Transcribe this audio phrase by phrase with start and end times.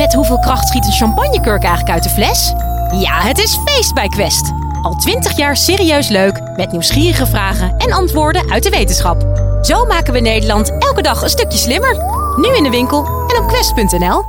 [0.00, 2.48] Met hoeveel kracht schiet een champagnekurk eigenlijk uit de fles?
[3.00, 4.52] Ja, het is feest bij Quest.
[4.82, 9.20] Al twintig jaar serieus leuk, met nieuwsgierige vragen en antwoorden uit de wetenschap.
[9.62, 11.94] Zo maken we Nederland elke dag een stukje slimmer.
[12.36, 14.22] Nu in de winkel en op quest.nl.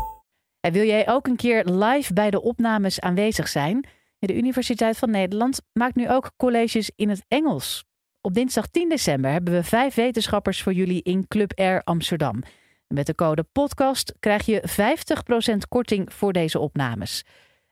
[0.71, 3.87] Wil jij ook een keer live bij de opnames aanwezig zijn?
[4.19, 7.83] De Universiteit van Nederland maakt nu ook colleges in het Engels.
[8.21, 12.43] Op dinsdag 10 december hebben we vijf wetenschappers voor jullie in Club Air Amsterdam.
[12.91, 14.63] Met de code podcast krijg je
[15.53, 17.23] 50% korting voor deze opnames.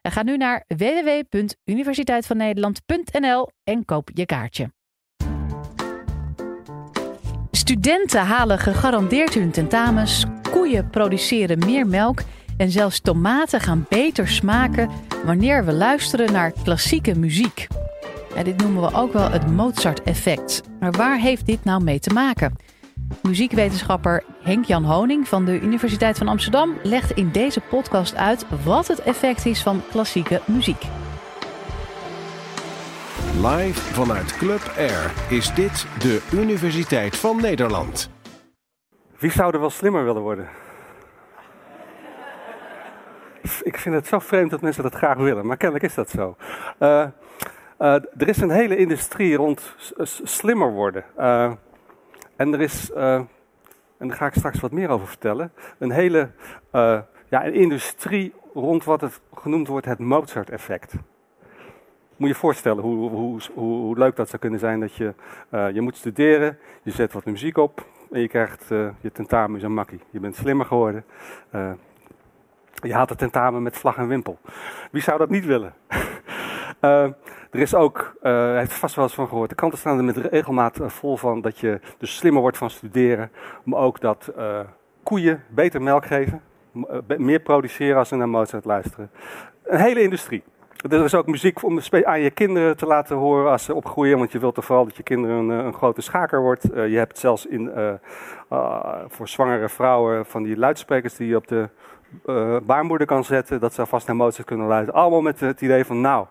[0.01, 4.71] Ga nu naar www.universiteitvannederland.nl en koop je kaartje.
[7.51, 12.21] Studenten halen gegarandeerd hun tentamens, koeien produceren meer melk
[12.57, 14.89] en zelfs tomaten gaan beter smaken
[15.25, 17.67] wanneer we luisteren naar klassieke muziek.
[18.43, 20.61] Dit noemen we ook wel het Mozart-effect.
[20.79, 22.55] Maar waar heeft dit nou mee te maken?
[23.21, 29.01] Muziekwetenschapper Henk-Jan Honing van de Universiteit van Amsterdam legt in deze podcast uit wat het
[29.01, 30.83] effect is van klassieke muziek.
[33.35, 38.09] Live vanuit Club Air is dit de Universiteit van Nederland.
[39.17, 40.47] Wie zou er wel slimmer willen worden?
[43.63, 46.35] Ik vind het zo vreemd dat mensen dat graag willen, maar kennelijk is dat zo.
[46.79, 47.05] Uh,
[47.79, 49.75] uh, er is een hele industrie rond
[50.23, 51.05] slimmer worden.
[51.17, 51.51] Uh,
[52.39, 53.13] en er is, uh,
[53.97, 56.31] en daar ga ik straks wat meer over vertellen, een hele
[56.75, 60.93] uh, ja, een industrie rond wat het genoemd wordt het Mozart-effect.
[62.15, 65.13] Moet je je voorstellen hoe, hoe, hoe, leuk dat zou kunnen zijn dat je,
[65.51, 68.67] uh, je moet studeren, je zet wat muziek op en je krijgt
[69.01, 69.99] je tentamen is een makkie.
[70.09, 71.05] Je bent slimmer geworden.
[72.73, 74.39] je haalt het tentamen met vlag en wimpel.
[74.91, 75.73] Wie zou dat niet willen?
[77.49, 80.03] Er is ook, uh, hij heeft vast wel eens van gehoord, de kranten staan er
[80.03, 83.31] met regelmaat eh, vol van dat je dus slimmer wordt van studeren.
[83.63, 84.59] Maar ook dat uh,
[85.03, 86.41] koeien beter melk geven,
[87.17, 89.11] meer produceren als ze naar Mozart luisteren.
[89.63, 90.43] Een hele industrie.
[90.89, 94.17] Er is ook muziek om aan je kinderen te laten horen als ze opgroeien.
[94.17, 96.63] Want je wilt toch vooral dat je kinderen een, een grote schaker wordt.
[96.63, 97.93] Je hebt zelfs in, uh,
[99.07, 101.69] voor zwangere vrouwen van die luidsprekers die je op de
[102.63, 103.59] baarmoeder kan zetten.
[103.59, 105.01] Dat ze alvast naar Mozart kunnen luisteren.
[105.01, 106.25] Allemaal met het idee van nou,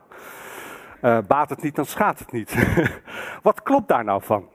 [1.02, 2.54] uh, baat het niet, dan schaadt het niet.
[3.42, 4.48] Wat klopt daar nou van?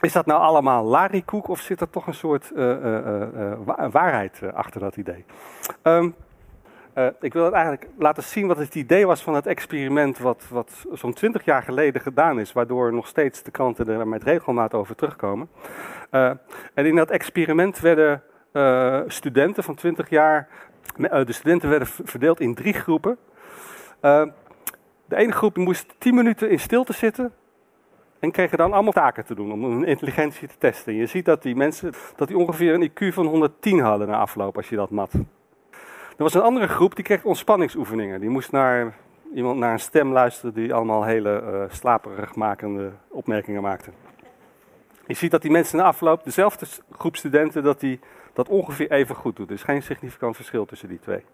[0.00, 3.52] Is dat nou allemaal larikoek of zit er toch een soort uh,
[3.90, 5.24] waarheid achter dat idee?
[5.82, 6.14] Um,
[7.20, 10.86] ik wil het eigenlijk laten zien wat het idee was van het experiment wat, wat
[10.92, 14.94] zo'n twintig jaar geleden gedaan is, waardoor nog steeds de kranten er met regelmaat over
[14.94, 15.48] terugkomen.
[16.10, 18.22] en in dat experiment werden
[19.06, 20.48] studenten van 20 jaar,
[20.96, 23.18] de studenten werden verdeeld in drie groepen.
[25.08, 27.32] De ene groep moest 10 minuten in stilte zitten
[28.18, 30.94] en kregen dan allemaal taken te doen om hun intelligentie te testen.
[30.94, 34.56] je ziet dat die mensen dat die ongeveer een IQ van 110 hadden na afloop
[34.56, 35.12] als je dat mat.
[35.12, 38.20] Er was een andere groep die kreeg ontspanningsoefeningen.
[38.20, 38.94] Die moest naar
[39.34, 43.90] iemand naar een stem luisteren die allemaal hele uh, slaperig makende opmerkingen maakte.
[45.06, 48.00] Je ziet dat die mensen na afloop, dezelfde groep studenten, dat die
[48.32, 49.48] dat ongeveer even goed doet.
[49.48, 51.24] Er is geen significant verschil tussen die twee.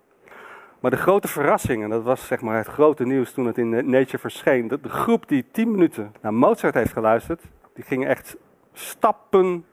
[0.84, 3.90] Maar de grote verrassing, en dat was zeg maar het grote nieuws toen het in
[3.90, 7.42] Nature verscheen, dat de groep die 10 minuten naar Mozart heeft geluisterd,
[7.74, 8.36] die ging echt
[8.72, 9.64] stappen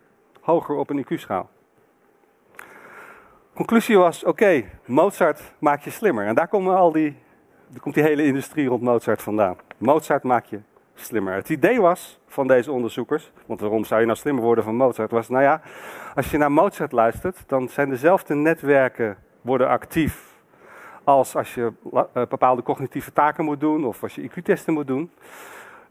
[0.41, 1.49] hoger op een IQ-schaal.
[3.53, 6.25] Conclusie was, oké, Mozart maakt je slimmer.
[6.25, 7.17] En daar komen al die,
[7.79, 9.55] komt die hele industrie rond Mozart vandaan.
[9.77, 10.59] Mozart maakt je
[10.93, 11.33] slimmer.
[11.33, 15.11] Het idee was van deze onderzoekers, want waarom zou je nou slimmer worden van Mozart,
[15.11, 15.61] was nou ja,
[16.15, 20.30] als je naar Mozart luistert, dan zijn dezelfde netwerken worden actief
[21.03, 25.11] als als je uh, bepaalde cognitieve taken moet doen of als je IQ-testen moet doen.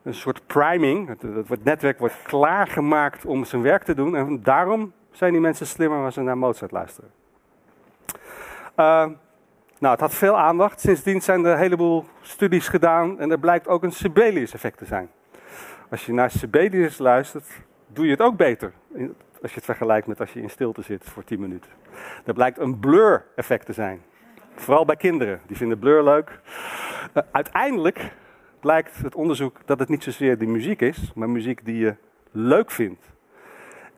[0.02, 1.08] Een soort priming,
[1.48, 6.04] het, netwerk wordt klaargemaakt om zijn werk te doen en daarom zijn die mensen slimmer
[6.04, 7.10] als ze naar Mozart luisteren.
[8.76, 9.06] Uh,
[9.78, 10.80] nou, het had veel aandacht.
[10.80, 15.10] Sindsdien zijn er een heleboel studies gedaan en er blijkt ook een Sibelius-effect te zijn.
[15.90, 17.46] Als je naar Sibelius luistert,
[17.86, 18.72] doe je het ook beter.
[19.42, 21.70] Als je het vergelijkt met als je in stilte zit voor 10 minuten.
[22.24, 24.02] Er blijkt een blur-effect te zijn.
[24.60, 26.40] Vooral bij kinderen, die vinden Blur leuk.
[27.14, 28.12] Uh, uiteindelijk
[28.60, 31.94] blijkt het onderzoek dat het niet zozeer die muziek is, maar muziek die je
[32.30, 33.06] leuk vindt.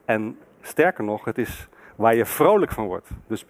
[0.05, 3.09] En sterker nog, het is waar je vrolijk van wordt.
[3.27, 3.45] Dus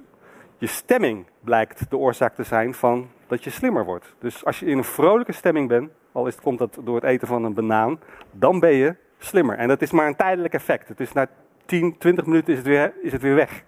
[0.57, 4.15] je stemming blijkt de oorzaak te zijn van dat je slimmer wordt.
[4.19, 7.27] Dus als je in een vrolijke stemming bent, al is komt dat door het eten
[7.27, 7.99] van een banaan,
[8.31, 9.57] dan ben je slimmer.
[9.57, 10.88] En dat is maar een tijdelijk effect.
[10.88, 11.27] Het is na
[11.65, 13.63] 10, 20 minuten is het weer, is het weer weg.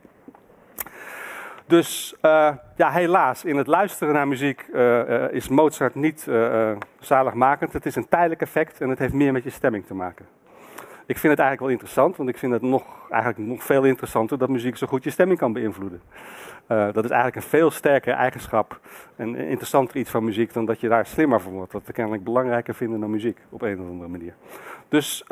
[1.68, 6.28] Dus uh, ja, helaas, in het luisteren naar muziek uh, uh, is Mozart niet
[7.00, 7.74] zaligmakend.
[7.74, 10.26] Het is een tijdelijk effect en het heeft meer met je stemming te maken.
[11.06, 14.38] Ik vind het eigenlijk wel interessant, want ik vind het nog, eigenlijk nog veel interessanter
[14.38, 16.02] dat muziek zo goed je stemming kan beïnvloeden.
[16.68, 18.80] Dat is eigenlijk een veel sterkere eigenschap
[19.16, 21.72] en interessanter iets van muziek dan dat je daar slimmer van wordt.
[21.72, 24.34] Dat we kennelijk belangrijker vinden dan muziek op een of andere manier.
[24.90, 25.26] Dus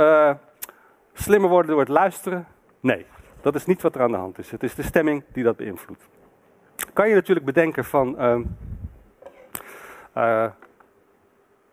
[1.14, 2.48] slimmer worden door het luisteren?
[2.80, 3.06] Nee,
[3.42, 4.52] dat is niet wat er aan de hand is.
[4.52, 6.08] Het is de stemming die dat beïnvloedt.
[6.94, 8.16] Kan je natuurlijk bedenken van.
[10.18, 10.46] Uh,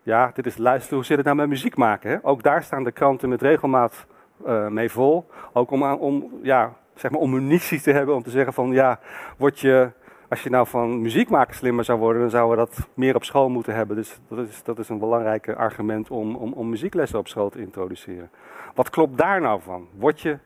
[0.02, 2.24] ja, dit is luisteren, hoe zit het nou met muziek maken?
[2.24, 4.06] Ook daar staan de kranten met regelmaat
[4.46, 5.30] uh, mee vol.
[5.52, 8.98] Ook om, om, ja, zeg maar om munitie te hebben om te zeggen van ja,
[9.36, 9.90] word je,
[10.28, 13.24] als je nou van muziek maken slimmer zou worden, dan zouden we dat meer op
[13.24, 13.96] school moeten hebben.
[13.96, 17.60] Dus dat is, dat is een belangrijk argument om, om, om muzieklessen op school te
[17.60, 18.30] introduceren.
[18.74, 19.88] Wat klopt daar nou van?
[19.98, 20.38] Word je,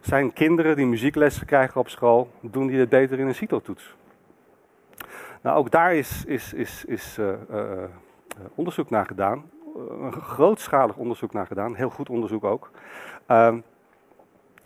[0.00, 3.96] zijn kinderen die muzieklessen krijgen op school, doen die het beter in een CITO-toets?
[5.42, 7.82] Nou, ook daar is, is, is, is uh, uh,
[8.54, 9.50] onderzoek naar gedaan.
[9.90, 11.74] een grootschalig onderzoek naar gedaan.
[11.74, 12.70] Heel goed onderzoek ook.
[13.26, 13.60] Ehm,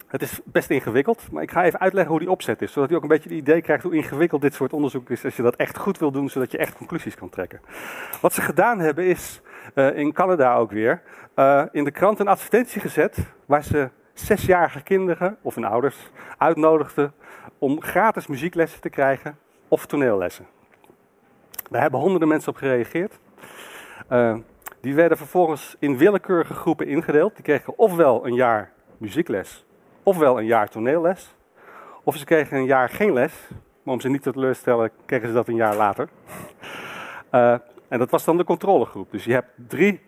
[0.07, 2.73] het is best ingewikkeld, maar ik ga even uitleggen hoe die opzet is.
[2.73, 5.25] Zodat u ook een beetje het idee krijgt hoe ingewikkeld dit soort onderzoek is.
[5.25, 7.61] Als je dat echt goed wil doen, zodat je echt conclusies kan trekken.
[8.21, 9.41] Wat ze gedaan hebben is,
[9.75, 11.03] in Canada ook weer,
[11.73, 13.19] in de krant een advertentie gezet.
[13.47, 17.13] Waar ze zesjarige kinderen of hun ouders uitnodigden
[17.59, 19.39] om gratis muzieklessen te krijgen
[19.69, 20.47] of toneellessen.
[21.71, 23.19] Daar hebben honderden mensen op gereageerd.
[24.11, 24.37] Uh,
[24.81, 27.35] die werden vervolgens in willekeurige groepen ingedeeld.
[27.35, 29.65] Die kregen ofwel een jaar muziekles,
[30.03, 31.35] ofwel een jaar toneelles.
[32.05, 33.49] Of ze kregen een jaar geen les,
[33.83, 36.09] maar om ze niet te teleurstellen, kregen ze dat een jaar later.
[37.33, 37.53] Uh,
[37.89, 39.11] en dat was dan de controlegroep.
[39.11, 40.01] Dus je hebt drie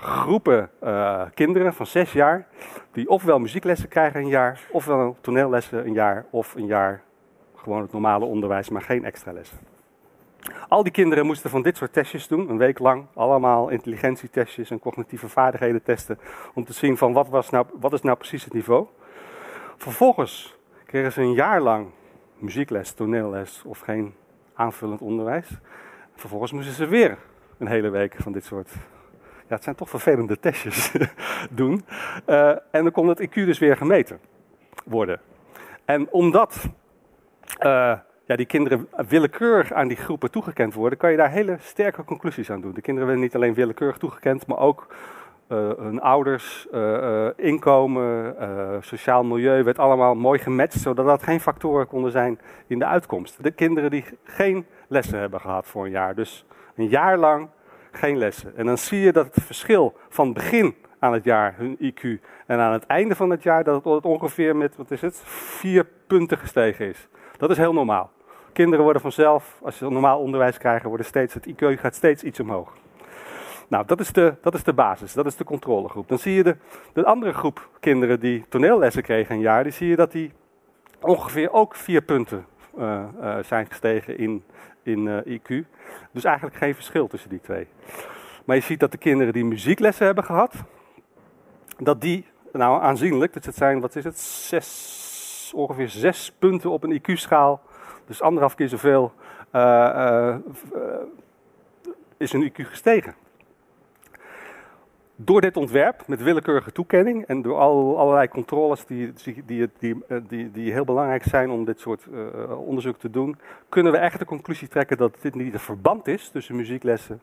[0.00, 2.46] groepen uh, kinderen van zes jaar,
[2.92, 7.02] die ofwel muzieklessen krijgen een jaar, ofwel toneellessen een jaar, of een jaar
[7.54, 9.58] gewoon het normale onderwijs, maar geen extra lessen.
[10.68, 13.06] Al die kinderen moesten van dit soort testjes doen, een week lang.
[13.14, 16.18] Allemaal intelligentietestjes en cognitieve vaardigheden testen.
[16.54, 18.86] Om te zien van wat, was nou, wat is nou precies het niveau.
[19.76, 21.90] Vervolgens kregen ze een jaar lang
[22.38, 24.14] muziekles, toneelles of geen
[24.54, 25.48] aanvullend onderwijs.
[26.14, 27.18] Vervolgens moesten ze weer
[27.58, 28.70] een hele week van dit soort.
[29.50, 30.92] Ja, het zijn toch vervelende testjes
[31.50, 31.84] doen.
[32.26, 34.18] Uh, en dan kon het IQ dus weer gemeten
[34.84, 35.20] worden.
[35.84, 36.68] En omdat.
[37.60, 42.04] Uh, ja, die kinderen willekeurig aan die groepen toegekend worden, kan je daar hele sterke
[42.04, 42.72] conclusies aan doen.
[42.74, 44.86] De kinderen werden niet alleen willekeurig toegekend, maar ook
[45.48, 46.66] uh, hun ouders,
[47.36, 48.34] inkomen,
[48.80, 53.42] sociaal milieu werd allemaal mooi gematcht, zodat dat geen factoren konden zijn in de uitkomst.
[53.42, 56.44] De kinderen die geen lessen hebben gehad voor een jaar, dus
[56.74, 57.48] een jaar lang
[57.92, 58.56] geen lessen.
[58.56, 62.58] En dan zie je dat het verschil van begin aan het jaar, hun IQ, en
[62.58, 66.38] aan het einde van het jaar, dat het ongeveer met, wat is het, vier punten
[66.38, 67.08] gestegen is.
[67.36, 68.10] Dat is heel normaal.
[68.52, 72.40] Kinderen worden vanzelf, als ze normaal onderwijs krijgen, worden steeds, het IQ gaat steeds iets
[72.40, 72.72] omhoog.
[73.68, 76.08] Nou, dat is, de, dat is de basis, dat is de controlegroep.
[76.08, 76.56] Dan zie je de,
[76.92, 80.32] de andere groep kinderen die toneellessen kregen een jaar, die zie je dat die
[81.00, 82.46] ongeveer ook vier punten
[82.80, 84.44] uh, uh, zijn gestegen in,
[84.82, 85.66] in uh, IQ.
[86.12, 87.66] Dus eigenlijk geen verschil tussen die twee.
[88.44, 90.54] Maar je ziet dat de kinderen die muzieklessen hebben gehad,
[91.78, 96.84] dat die nou aanzienlijk, dus het zijn, wat is het, zes, ongeveer zes punten op
[96.84, 97.60] een IQ-schaal
[98.06, 99.12] dus anderhalf keer zoveel
[102.16, 103.14] is hun IQ gestegen.
[105.22, 109.12] Door dit ontwerp, met willekeurige toekenning en door al, allerlei controles die,
[109.44, 113.38] die, die, die, die heel belangrijk zijn om dit soort uh, onderzoek te doen,
[113.68, 117.22] kunnen we echt de conclusie trekken dat dit niet een verband is tussen muzieklessen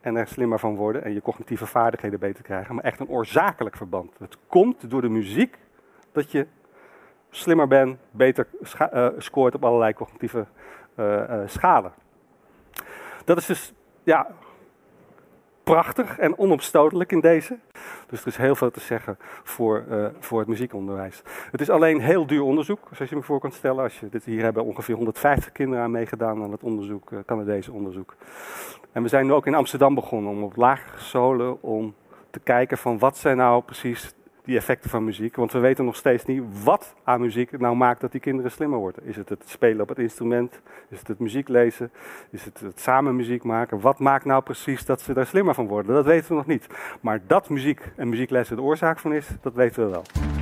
[0.00, 3.76] en er slimmer van worden en je cognitieve vaardigheden beter krijgen, maar echt een oorzakelijk
[3.76, 4.18] verband.
[4.18, 5.58] Het komt door de muziek
[6.12, 6.46] dat je
[7.30, 8.46] slimmer ben, beter
[9.18, 10.46] scoort op allerlei cognitieve
[11.46, 11.92] schalen.
[13.24, 14.26] Dat is dus ja,
[15.64, 17.58] prachtig en onopstotelijk in deze.
[18.06, 19.84] Dus er is heel veel te zeggen voor,
[20.20, 21.22] voor het muziekonderwijs.
[21.50, 23.82] Het is alleen heel duur onderzoek, zoals je me voor kan stellen.
[23.82, 28.14] Als je dit hier hebben ongeveer 150 kinderen aan meegedaan aan het onderzoek, Canadese onderzoek.
[28.92, 31.94] En we zijn nu ook in Amsterdam begonnen om op lagere scholen om
[32.30, 35.36] te kijken van wat zijn nou precies die effecten van muziek.
[35.36, 38.78] Want we weten nog steeds niet wat aan muziek nou maakt dat die kinderen slimmer
[38.78, 39.04] worden.
[39.04, 40.60] Is het het spelen op het instrument?
[40.88, 41.90] Is het het muziek lezen?
[42.30, 43.80] Is het het samen muziek maken?
[43.80, 45.94] Wat maakt nou precies dat ze daar slimmer van worden?
[45.94, 46.66] Dat weten we nog niet.
[47.00, 50.41] Maar dat muziek en muzieklessen de oorzaak van is, dat weten we wel.